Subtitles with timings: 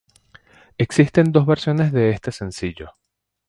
[0.79, 2.95] Existen dos versiones de este sencillo.